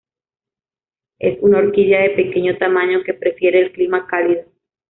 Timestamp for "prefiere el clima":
3.13-4.07